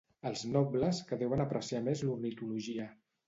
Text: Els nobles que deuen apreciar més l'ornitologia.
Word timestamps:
Els 0.27 0.39
nobles 0.53 1.01
que 1.11 1.19
deuen 1.23 1.45
apreciar 1.45 1.83
més 1.89 2.03
l'ornitologia. 2.07 2.89